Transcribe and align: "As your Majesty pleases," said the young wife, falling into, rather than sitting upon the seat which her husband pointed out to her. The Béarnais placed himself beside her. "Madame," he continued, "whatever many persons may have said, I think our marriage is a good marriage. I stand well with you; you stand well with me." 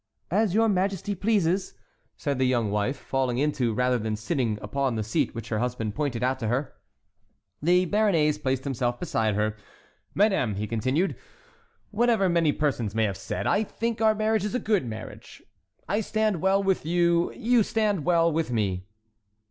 "As 0.31 0.55
your 0.55 0.67
Majesty 0.67 1.13
pleases," 1.13 1.75
said 2.17 2.39
the 2.39 2.47
young 2.47 2.71
wife, 2.71 2.97
falling 2.97 3.37
into, 3.37 3.71
rather 3.71 3.99
than 3.99 4.15
sitting 4.15 4.57
upon 4.59 4.95
the 4.95 5.03
seat 5.03 5.35
which 5.35 5.49
her 5.49 5.59
husband 5.59 5.93
pointed 5.93 6.23
out 6.23 6.39
to 6.39 6.47
her. 6.47 6.73
The 7.61 7.85
Béarnais 7.85 8.41
placed 8.41 8.63
himself 8.63 8.99
beside 8.99 9.35
her. 9.35 9.55
"Madame," 10.15 10.55
he 10.55 10.65
continued, 10.65 11.15
"whatever 11.91 12.29
many 12.29 12.51
persons 12.51 12.95
may 12.95 13.03
have 13.03 13.15
said, 13.15 13.45
I 13.45 13.63
think 13.63 14.01
our 14.01 14.15
marriage 14.15 14.43
is 14.43 14.55
a 14.55 14.59
good 14.59 14.87
marriage. 14.87 15.43
I 15.87 16.01
stand 16.01 16.41
well 16.41 16.63
with 16.63 16.83
you; 16.83 17.31
you 17.33 17.61
stand 17.61 18.03
well 18.03 18.31
with 18.31 18.49
me." 18.49 18.87